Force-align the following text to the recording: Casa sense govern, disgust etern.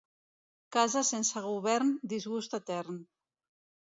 Casa 0.75 1.03
sense 1.09 1.43
govern, 1.43 1.93
disgust 2.15 2.57
etern. 2.61 3.01